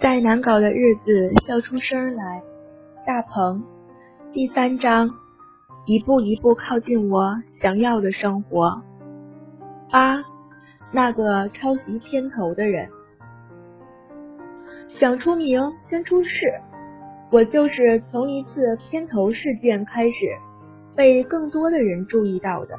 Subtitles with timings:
[0.00, 2.42] 再难搞的日子笑出声来。
[3.06, 3.62] 大鹏，
[4.32, 5.10] 第三章，
[5.84, 8.82] 一步一步靠近我想要的生活。
[9.90, 10.24] 八，
[10.90, 12.88] 那个抄袭片头的人，
[14.98, 16.50] 想出名先出事。
[17.30, 20.14] 我就是从一次片头事件开始
[20.96, 22.74] 被更多的人注意到的。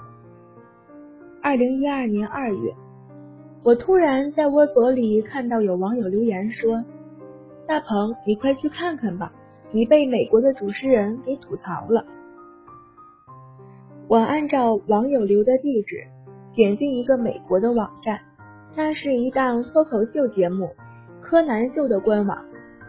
[1.43, 2.73] 二零一二年二月，
[3.63, 6.83] 我突然在微博里看到有网友留言说
[7.71, 9.31] ：“大鹏，你快去看看吧，
[9.71, 12.05] 你被美国的主持人给吐槽了。”
[14.09, 16.03] 我按照网友留的地址
[16.53, 18.19] 点进一个美国的网站，
[18.75, 20.65] 那是一档脱口秀节目
[21.21, 22.43] 《柯南秀》的官网，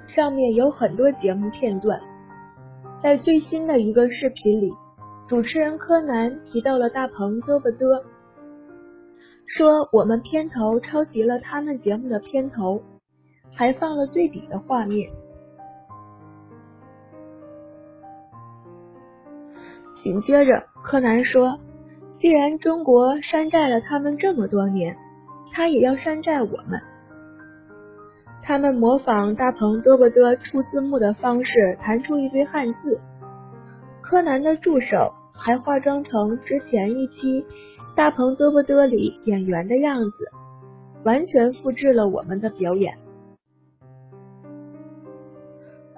[0.08, 2.00] 上面有很多节目片段。
[3.00, 4.72] 在最新的一个视频里，
[5.28, 8.02] 主持人柯南提到了大鹏嘚不嘚。
[9.46, 12.82] 说我们片头抄袭了他们节目的片头，
[13.54, 15.10] 还放了对比的画面。
[20.02, 21.58] 紧接着，柯南说
[22.18, 24.96] ：“既然中国山寨了他们这么多年，
[25.52, 26.80] 他也要山寨我们。”
[28.42, 33.00] 他们模仿大鹏嘚不嘚出字幕的方式弹出一堆汉字，
[34.00, 37.46] 柯南的助手还化妆成之前一期。
[37.94, 40.28] 大鹏嘚不嘚里演员的样子，
[41.04, 42.98] 完全复制了我们的表演。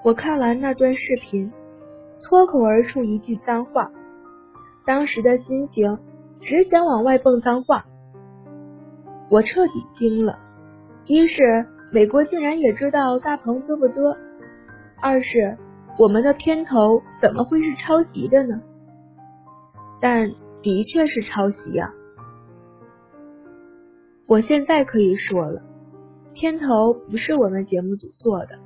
[0.05, 1.51] 我看完那段视频，
[2.23, 3.91] 脱口而出一句脏话，
[4.85, 5.99] 当时的心情
[6.43, 7.87] 只想往外蹦脏话。
[9.31, 10.39] 我彻底惊了，
[11.07, 14.15] 一是美国竟然也知道大鹏嘚不嘚，
[15.01, 15.57] 二是
[15.99, 18.61] 我们的片头怎么会是抄袭的呢？
[20.01, 20.31] 但。
[20.63, 21.93] 的确是抄袭呀！
[24.27, 25.61] 我现在可以说了，
[26.33, 28.59] 片头不是我们节目组做的。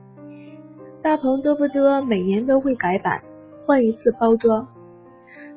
[1.02, 3.22] 大鹏嘚不嘚每年都会改版，
[3.66, 4.66] 换一次包装。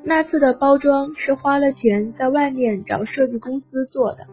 [0.03, 4.25] 那次的包装是花了钱在外面找设计公司做的。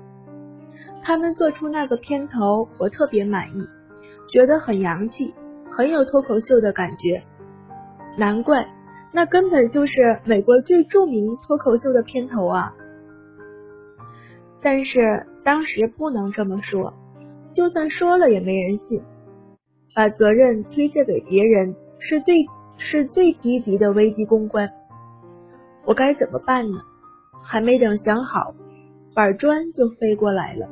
[1.03, 3.67] 他们做出那个片头，我特别满意，
[4.29, 5.35] 觉得很洋气，
[5.71, 7.23] 很有脱口秀的感觉。
[8.17, 8.67] 难怪。
[9.11, 12.75] 那根本就是美国最著名脱口秀的片头啊！
[14.61, 16.93] 但是当时不能这么说，
[17.55, 19.03] 就算说了也没人信。
[19.95, 24.71] 把责任推卸给别人是最是最低级的危机公关。
[25.85, 26.79] 我该怎么办呢？
[27.43, 28.55] 还没等想好，
[29.15, 30.69] 板砖就飞过来了。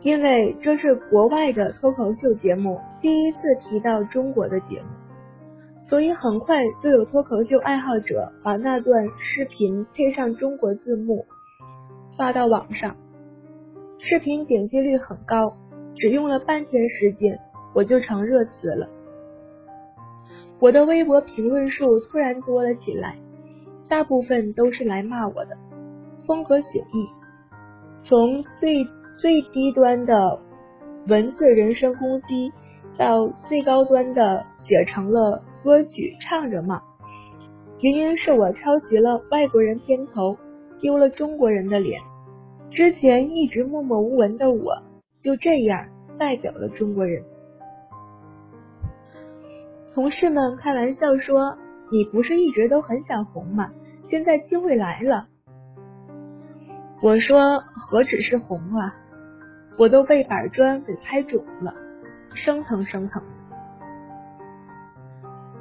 [0.00, 4.88] 因为这是国外的脱口秀节目第一次提到中国的节目，
[5.84, 11.26] 所以很快就有脱口秀爱好者把那段视频配上中国字幕
[12.16, 12.96] 发到网上，
[13.98, 15.52] 视频点击率很高，
[15.96, 17.38] 只用了半天时间
[17.74, 18.88] 我就成热词了。
[20.60, 23.16] 我的微博评论数突然多了起来，
[23.88, 25.56] 大部分都是来骂我的，
[26.26, 27.08] 风格迥异，
[28.04, 28.86] 从最。
[29.20, 30.38] 最低端的
[31.08, 32.52] 文字人身攻击，
[32.96, 36.80] 到最高端的写成了歌曲唱着骂，
[37.80, 40.36] 原因是我抄袭了外国人片头，
[40.80, 42.00] 丢了中国人的脸。
[42.70, 44.82] 之前一直默默无闻的我，
[45.22, 47.22] 就这样代表了中国人。
[49.94, 51.56] 同事们开玩笑说
[51.90, 53.70] ：“你不是一直都很想红吗？
[54.08, 55.26] 现在机会来了。”
[57.02, 58.94] 我说：“何止是红啊！”
[59.78, 61.74] 我都被板砖给拍肿了，
[62.34, 63.22] 生疼生疼。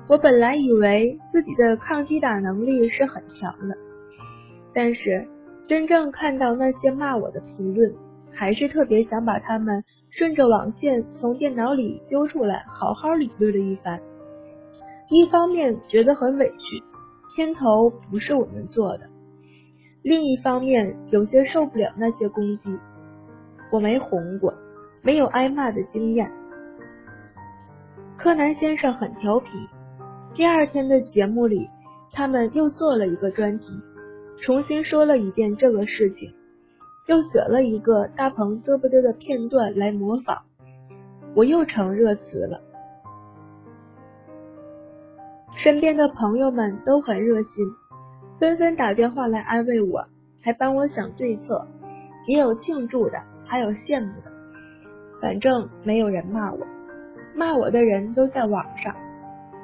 [0.07, 3.77] 我本来以为自己的抗击打能力是很强的，
[4.73, 5.27] 但是
[5.67, 7.93] 真正看到那些骂我的评论，
[8.33, 13.99] 还是特别想把他们顺着网线从电脑里揪出来，好好理论了一番。
[15.09, 16.81] 一方面觉得很委屈，
[17.35, 19.05] 片头不是我们做的；
[20.03, 22.77] 另一方面有些受不了那些攻击。
[23.69, 24.53] 我没红过，
[25.01, 26.31] 没有挨骂的经验。
[28.15, 29.49] 柯南先生很调皮。
[30.33, 31.69] 第二天的节目里，
[32.13, 33.73] 他们又做了一个专题，
[34.41, 36.33] 重新说了一遍这个事情，
[37.07, 40.39] 又选了一个大鹏嘚不嘚的片段来模仿，
[41.35, 42.61] 我又成热词了。
[45.55, 47.65] 身边的朋友们都很热心，
[48.39, 50.05] 纷纷打电话来安慰我，
[50.43, 51.67] 还帮我想对策，
[52.27, 53.17] 也有庆祝的。
[53.49, 54.31] 还有羡慕的，
[55.21, 56.67] 反正没有人骂我，
[57.33, 58.93] 骂我的人都在网上。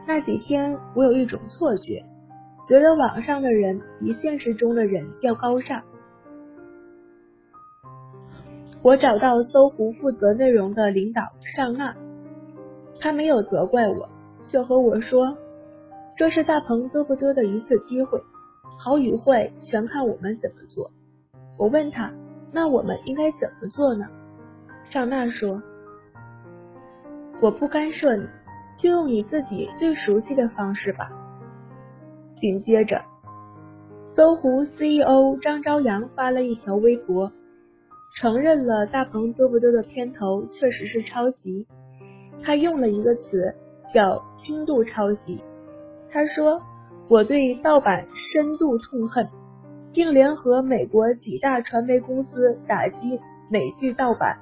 [0.08, 2.02] 那几天我有一种错觉，
[2.68, 5.84] 觉得网上的人比现实中的人要高尚。
[8.82, 11.22] 我找到搜狐负责内容的领导
[11.56, 11.96] 尚娜，
[13.00, 14.10] 他没有责怪我，
[14.50, 15.38] 就和我说，
[16.18, 18.22] 这是大鹏嘚不嘚的一次机会，
[18.78, 20.92] 好与坏全看我们怎么做。
[21.58, 22.12] 我问他，
[22.52, 24.06] 那我们应该怎么做呢？
[24.90, 25.62] 尚娜说，
[27.42, 28.28] 我不干涉你，
[28.78, 31.10] 就用你自己最熟悉的方式吧。
[32.44, 33.02] 紧接着。
[34.18, 37.32] 搜狐 CEO 张朝阳发了一条微博，
[38.18, 41.66] 承认了大鹏嘚不嘚的片头确实是抄袭。
[42.44, 43.56] 他用了一个词
[43.94, 45.40] 叫“轻度抄袭”。
[46.12, 46.62] 他说
[47.08, 49.26] ：“我对盗版深度痛恨，
[49.94, 54.38] 并联合美国几大传媒公司打击美剧盗版，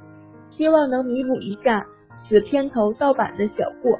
[0.49, 1.85] 希望能弥补一下
[2.17, 3.99] 此片头盗版的小过。”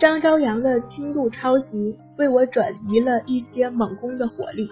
[0.00, 4.70] 张朝阳的轻度抄袭为我转移了一些猛攻的火力。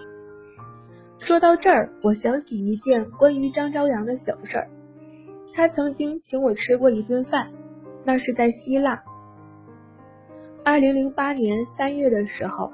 [1.19, 4.69] 说到这儿，我想起一件关于张朝阳的小事儿。
[5.53, 7.49] 他曾经请我吃过一顿饭，
[8.05, 9.03] 那是在希腊。
[10.63, 12.71] 二零零八年三月的时候，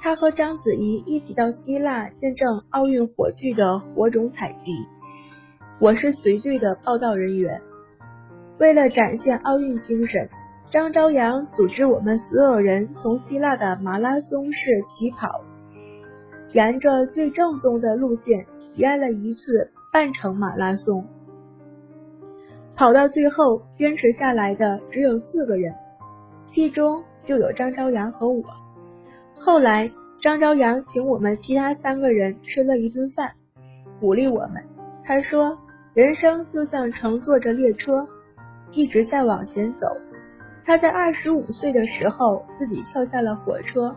[0.00, 4.72] 他和章子怡一起到希腊见证奥运火炬的火种采集，
[5.80, 7.60] 我是随队的报道人员。
[8.58, 10.30] 为了展现奥运精神。
[10.74, 15.44] 张朝阳组织我们所有人从希腊的马拉松式起跑，
[16.50, 21.06] 沿着最正宗的路线体验了一次半程马拉松。
[22.74, 25.72] 跑到最后，坚持下来的只有四个人，
[26.50, 28.42] 其中就有张朝阳和我。
[29.38, 29.88] 后来，
[30.20, 33.30] 张朝阳请我们其他三个人吃了一顿饭，
[34.00, 34.60] 鼓励我们。
[35.04, 35.56] 他说
[35.94, 38.04] ：“人生就像乘坐着列车，
[38.72, 39.86] 一直在往前走。”
[40.66, 43.94] 他在二十五岁的时候自己跳下了火车，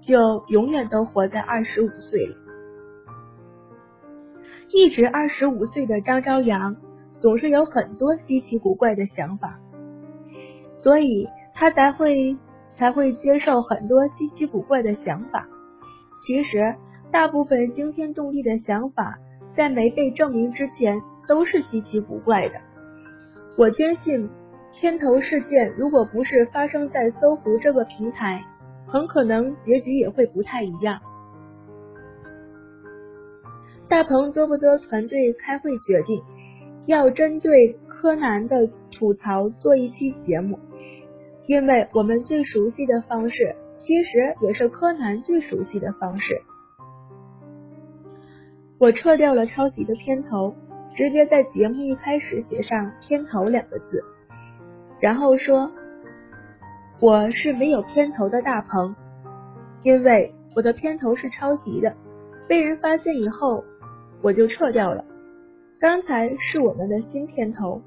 [0.00, 2.36] 就永远都活在二十五岁里。
[4.70, 6.76] 一直二十五岁的张朝阳
[7.20, 9.58] 总是有很多稀奇古怪的想法，
[10.70, 12.36] 所以他才会
[12.76, 15.48] 才会接受很多稀奇古怪的想法。
[16.24, 16.76] 其实，
[17.10, 19.18] 大部分惊天动地的想法
[19.56, 22.54] 在没被证明之前都是稀奇古怪的。
[23.58, 24.30] 我坚信。
[24.72, 28.42] 片头事件如果不是发生在搜狐这个平台，
[28.86, 30.98] 很可能结局也会不太一样。
[33.88, 36.22] 大鹏多不多团队开会决定，
[36.86, 40.58] 要针对柯南的吐槽做一期节目，
[41.46, 46.40] 因为我们最熟悉的方式，其实也是柯南最熟悉的方式。
[48.78, 50.56] 我撤掉了抄袭的片头，
[50.96, 54.02] 直接在节目一开始写上“片头”两个字。
[55.02, 55.68] 然后说，
[57.00, 58.94] 我是没有片头的大鹏，
[59.82, 61.92] 因为我的片头是抄袭的，
[62.46, 63.64] 被人发现以后
[64.22, 65.04] 我就撤掉了。
[65.80, 67.82] 刚才是我们的新片头，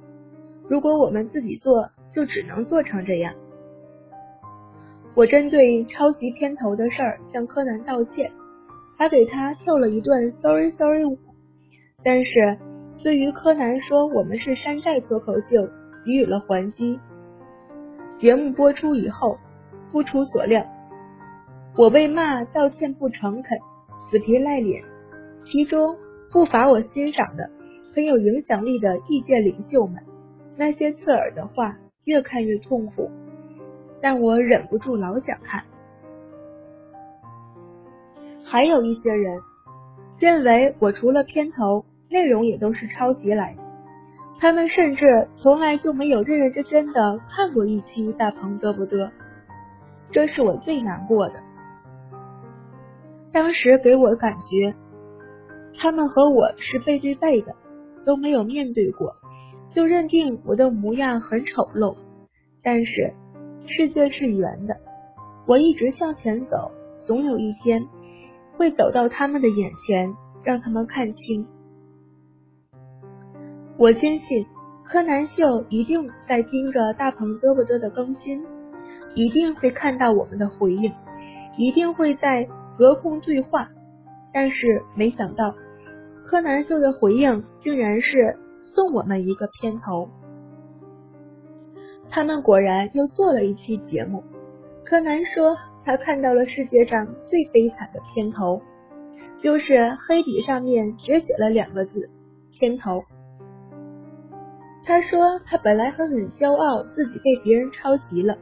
[0.68, 3.34] 如果我们自己做，就只能做成这样。
[5.14, 8.30] 我针对抄袭片头的事儿向柯南道歉，
[8.98, 11.18] 还给他跳了一段 Sorry Sorry 舞。
[12.04, 12.58] 但是
[13.02, 15.66] 对于柯南说我们是山寨脱口秀。
[16.06, 17.00] 给予了还击。
[18.20, 19.38] 节目播出以后，
[19.92, 20.66] 不出所料，
[21.76, 23.60] 我被骂道歉不诚恳、
[24.00, 24.84] 死皮赖脸。
[25.44, 25.98] 其中
[26.32, 27.50] 不乏我欣赏的
[27.94, 30.02] 很有影响力的意见领袖们，
[30.56, 33.12] 那些刺耳的话越看越痛苦，
[34.02, 35.64] 但我忍不住老想看。
[38.44, 39.42] 还有一些人
[40.20, 43.65] 认为我除了片头，内容也都是抄袭来的。
[44.40, 49.10] 他们甚至从来就没有认认真真的看过一期大鹏嘚不嘚，
[50.12, 51.36] 这是我最难过的。
[53.32, 54.76] 当时给我感觉，
[55.78, 57.56] 他们和我是背对背的，
[58.06, 59.16] 都没有面对过，
[59.74, 61.96] 就认定我的模样很丑陋。
[62.62, 63.14] 但是
[63.68, 64.76] 世界是圆的，
[65.48, 66.72] 我一直向前走，
[67.06, 67.86] 总有一天
[68.58, 70.14] 会走到他们的眼前，
[70.44, 71.48] 让他们看清。
[73.78, 74.46] 我坚信
[74.86, 78.42] 柯南秀一定在盯着大鹏嘚不嘚的更新，
[79.16, 80.94] 一定会看到我们的回应，
[81.58, 83.68] 一定会在隔空对话。
[84.34, 85.54] 但是没想到，
[86.26, 90.10] 柯南秀的回应竟然是送我们一个片头。
[92.10, 94.24] 他们果然又做了一期节目。
[94.86, 98.62] 柯南说他看到了世界上最悲惨的片头，
[99.42, 102.10] 就是黑底上面只写了两个字
[102.58, 103.04] “片头”。
[104.86, 108.38] 他说他本来很很骄傲自己被别人抄袭了，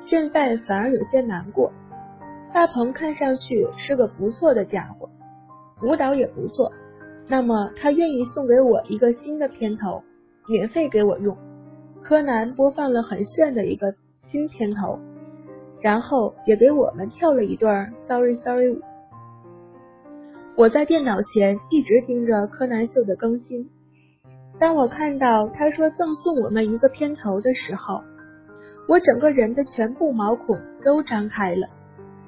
[0.00, 1.72] 现在反而有些难过。
[2.52, 5.08] 大鹏看上去是个不错的家伙，
[5.80, 6.72] 舞蹈也不错，
[7.28, 10.02] 那么他愿意送给我一个新的片头，
[10.48, 11.36] 免费给我用。
[12.02, 14.98] 柯南播放了很炫的一个新片头，
[15.80, 18.80] 然后也给我们跳了一段 Sorry Sorry 舞。
[20.56, 23.70] 我在电脑前一直盯着柯南秀的更新。
[24.62, 28.00] 当我看到他说赠送我们一个片头的时候，
[28.86, 31.66] 我整个人的全部毛孔都张开了，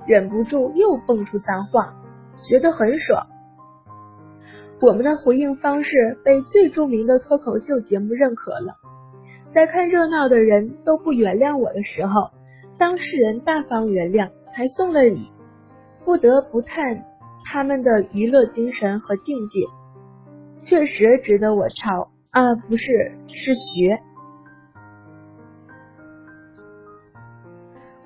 [0.04, 1.94] 忍不住又蹦出脏话，
[2.50, 3.24] 觉得很爽。
[4.80, 8.74] 我们的回应方式被最著名的脱口秀节目认可了。
[9.54, 12.30] 在看热闹的人都不原谅我的时候，
[12.76, 15.30] 当事人大方原谅，还送了礼，
[16.04, 17.04] 不得不叹
[17.44, 19.60] 他们的娱乐精神和境界，
[20.66, 22.52] 确实值得我抄啊！
[22.68, 23.96] 不是，是学。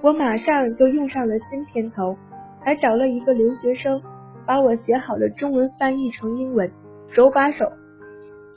[0.03, 2.15] 我马上就用上了新片头，
[2.61, 4.03] 还找了一个留学生，
[4.47, 6.71] 把我写好的中文翻译成英文，
[7.09, 7.73] 手把手，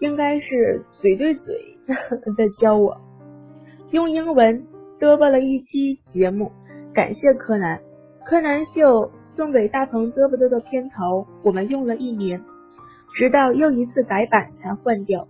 [0.02, 1.56] 应该是嘴对嘴
[2.36, 3.00] 的教我，
[3.92, 4.68] 用英文
[5.00, 6.52] 嘚啵了一期节目，
[6.94, 7.80] 感谢柯南。
[8.26, 12.44] 柯南秀送给大鹏嘚啵嘚的片头，我们用了一年，
[13.16, 15.30] 直到又一次改版才换掉。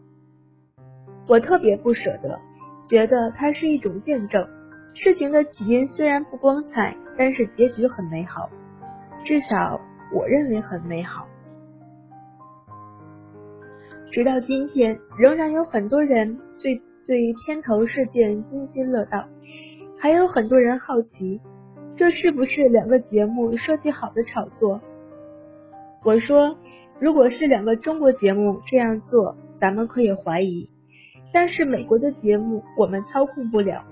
[1.31, 2.37] 我特别不舍得，
[2.89, 4.45] 觉得它是一种见证。
[4.93, 8.49] 事情的起因虽然不光彩，但是结局很美好，
[9.23, 9.79] 至少
[10.13, 11.25] 我认为很美好。
[14.11, 19.25] 直到今天，仍然有很多人对对片头事件津津乐道，
[19.97, 21.39] 还有很多人好奇，
[21.95, 24.81] 这是不是两个节目设计好的炒作？
[26.03, 26.57] 我说，
[26.99, 30.69] 如果是两个中国节目这样做，咱们可以怀疑，
[31.33, 33.83] 但是美国的节目我们操控不了。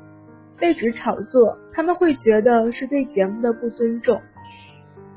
[0.58, 4.22] 被指炒作，他们会觉得是对节目的不尊重。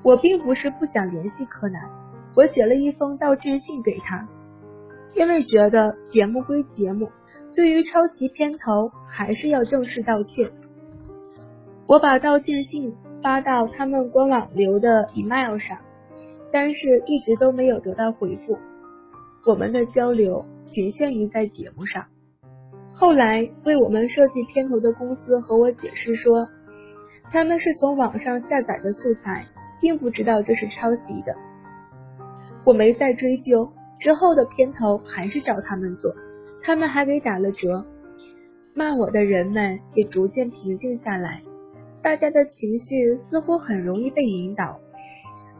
[0.04, 1.82] 我并不是不想联系柯南，
[2.36, 4.28] 我写了一封道歉信给他，
[5.14, 7.10] 因为觉得节目归节目，
[7.56, 10.48] 对于抄袭片头还是要正式道歉。
[11.88, 15.76] 我把道歉信发到他们官网留的 email 上，
[16.52, 18.56] 但是一直都没有得到回复。
[19.44, 22.04] 我们的交流仅限于在节目上。
[22.94, 26.46] 后来为我们设计片头的公司和我解释说，
[27.30, 29.46] 他们是从网上下载的素材，
[29.80, 31.34] 并不知道这是抄袭的。
[32.64, 36.14] 我没再追究，之后的片头还是找他们做，
[36.62, 37.84] 他们还给打了折。
[38.74, 41.42] 骂我的人们也逐渐平静下来，
[42.02, 44.78] 大家的情绪似乎很容易被引导。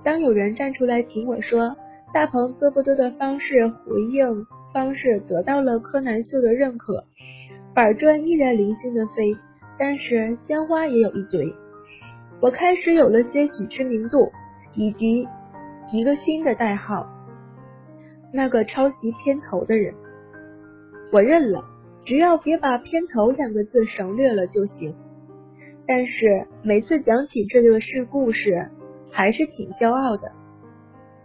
[0.04, 1.76] 当有人站出来挺我说，
[2.14, 7.04] 大鹏嘚不嘚的方式回应方式得到了柯南秀的认可。
[7.74, 9.36] 板砖依然零星的飞，
[9.78, 11.54] 但是鲜花也有一堆。
[12.40, 14.30] 我开始有了些许知名度，
[14.74, 15.26] 以及
[15.92, 17.06] 一个新的代号——
[18.32, 19.94] 那个抄袭片头的人。
[21.12, 21.64] 我认了，
[22.04, 24.94] 只要别把片头两个字省略了就行。
[25.86, 28.68] 但是每次讲起这个事故事，
[29.10, 30.32] 还是挺骄傲的。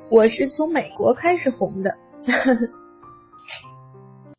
[0.10, 1.94] 我是从美国开始红的。